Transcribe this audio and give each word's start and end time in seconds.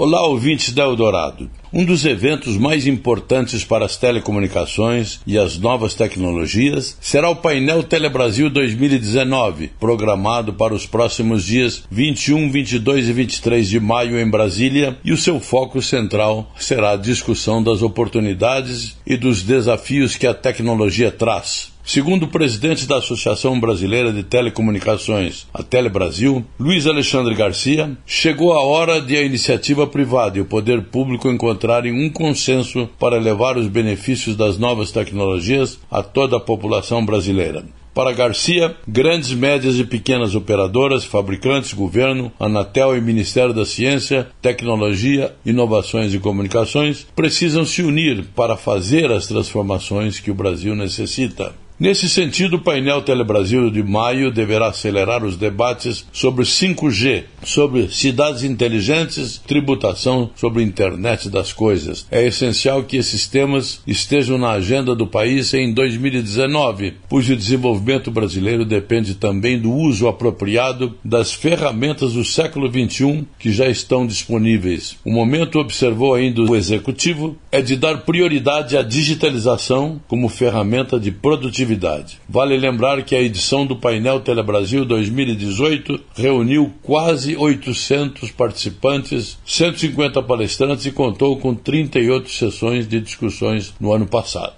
Olá, 0.00 0.24
ouvintes 0.24 0.72
da 0.72 0.84
Eldorado. 0.84 1.50
Um 1.72 1.84
dos 1.84 2.04
eventos 2.04 2.56
mais 2.56 2.86
importantes 2.86 3.64
para 3.64 3.84
as 3.84 3.96
telecomunicações 3.96 5.18
e 5.26 5.36
as 5.36 5.58
novas 5.58 5.92
tecnologias 5.92 6.96
será 7.00 7.28
o 7.28 7.34
painel 7.34 7.82
Telebrasil 7.82 8.48
2019, 8.48 9.72
programado 9.80 10.52
para 10.52 10.72
os 10.72 10.86
próximos 10.86 11.44
dias 11.44 11.82
21, 11.90 12.48
22 12.48 13.08
e 13.08 13.12
23 13.12 13.68
de 13.68 13.80
maio 13.80 14.20
em 14.20 14.30
Brasília, 14.30 14.96
e 15.04 15.12
o 15.12 15.16
seu 15.16 15.40
foco 15.40 15.82
central 15.82 16.48
será 16.56 16.92
a 16.92 16.96
discussão 16.96 17.60
das 17.60 17.82
oportunidades 17.82 18.96
e 19.04 19.16
dos 19.16 19.42
desafios 19.42 20.14
que 20.14 20.28
a 20.28 20.32
tecnologia 20.32 21.10
traz 21.10 21.76
Segundo 21.88 22.24
o 22.24 22.28
presidente 22.28 22.86
da 22.86 22.98
Associação 22.98 23.58
Brasileira 23.58 24.12
de 24.12 24.22
Telecomunicações, 24.22 25.46
a 25.54 25.62
Telebrasil, 25.62 26.44
Luiz 26.60 26.86
Alexandre 26.86 27.34
Garcia, 27.34 27.96
chegou 28.04 28.52
a 28.52 28.60
hora 28.60 29.00
de 29.00 29.16
a 29.16 29.22
iniciativa 29.22 29.86
privada 29.86 30.36
e 30.36 30.42
o 30.42 30.44
poder 30.44 30.82
público 30.82 31.30
encontrarem 31.30 31.90
um 31.90 32.10
consenso 32.10 32.86
para 32.98 33.18
levar 33.18 33.56
os 33.56 33.68
benefícios 33.68 34.36
das 34.36 34.58
novas 34.58 34.92
tecnologias 34.92 35.80
a 35.90 36.02
toda 36.02 36.36
a 36.36 36.40
população 36.40 37.02
brasileira. 37.06 37.64
Para 37.94 38.12
Garcia, 38.12 38.76
grandes, 38.86 39.32
médias 39.32 39.78
e 39.78 39.84
pequenas 39.84 40.34
operadoras, 40.34 41.06
fabricantes, 41.06 41.72
governo, 41.72 42.30
Anatel 42.38 42.98
e 42.98 43.00
Ministério 43.00 43.54
da 43.54 43.64
Ciência, 43.64 44.28
Tecnologia, 44.42 45.34
Inovações 45.42 46.12
e 46.12 46.18
Comunicações 46.18 47.06
precisam 47.16 47.64
se 47.64 47.82
unir 47.82 48.26
para 48.36 48.58
fazer 48.58 49.10
as 49.10 49.26
transformações 49.26 50.20
que 50.20 50.30
o 50.30 50.34
Brasil 50.34 50.76
necessita. 50.76 51.54
Nesse 51.80 52.08
sentido, 52.08 52.56
o 52.56 52.60
painel 52.60 53.02
Telebrasil 53.02 53.70
de 53.70 53.84
maio 53.84 54.32
deverá 54.32 54.66
acelerar 54.66 55.24
os 55.24 55.36
debates 55.36 56.04
sobre 56.12 56.44
5G, 56.44 57.22
sobre 57.44 57.88
cidades 57.88 58.42
inteligentes, 58.42 59.40
tributação 59.46 60.28
sobre 60.34 60.60
a 60.60 60.66
internet 60.66 61.30
das 61.30 61.52
coisas. 61.52 62.04
É 62.10 62.26
essencial 62.26 62.82
que 62.82 62.96
esses 62.96 63.28
temas 63.28 63.80
estejam 63.86 64.36
na 64.36 64.50
agenda 64.50 64.92
do 64.92 65.06
país 65.06 65.54
em 65.54 65.72
2019, 65.72 66.94
pois 67.08 67.30
o 67.30 67.36
desenvolvimento 67.36 68.10
brasileiro 68.10 68.64
depende 68.64 69.14
também 69.14 69.56
do 69.56 69.72
uso 69.72 70.08
apropriado 70.08 70.96
das 71.04 71.32
ferramentas 71.32 72.14
do 72.14 72.24
século 72.24 72.66
XXI 72.68 73.24
que 73.38 73.52
já 73.52 73.68
estão 73.68 74.04
disponíveis. 74.04 74.96
O 75.04 75.12
momento, 75.12 75.60
observou 75.60 76.14
ainda 76.14 76.42
o 76.42 76.56
executivo, 76.56 77.36
é 77.52 77.62
de 77.62 77.76
dar 77.76 77.98
prioridade 77.98 78.76
à 78.76 78.82
digitalização 78.82 80.00
como 80.08 80.28
ferramenta 80.28 80.98
de 80.98 81.12
produtividade 81.12 81.67
atividade. 81.68 82.20
Vale 82.28 82.56
lembrar 82.56 83.02
que 83.02 83.14
a 83.14 83.20
edição 83.20 83.66
do 83.66 83.76
painel 83.76 84.20
Telebrasil 84.20 84.84
2018 84.84 86.00
reuniu 86.14 86.72
quase 86.82 87.36
800 87.36 88.30
participantes, 88.30 89.38
150 89.44 90.22
palestrantes 90.22 90.86
e 90.86 90.92
contou 90.92 91.36
com 91.36 91.54
38 91.54 92.30
sessões 92.30 92.88
de 92.88 93.00
discussões 93.00 93.74
no 93.78 93.92
ano 93.92 94.06
passado. 94.06 94.54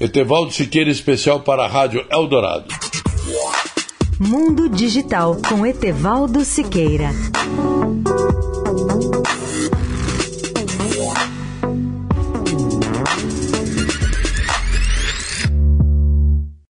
Etevaldo 0.00 0.52
Siqueira, 0.52 0.90
especial 0.90 1.40
para 1.40 1.64
a 1.64 1.68
Rádio 1.68 2.04
Eldorado. 2.10 2.66
Mundo 4.18 4.68
Digital 4.68 5.36
com 5.48 5.66
Etevaldo 5.66 6.44
Siqueira. 6.44 7.10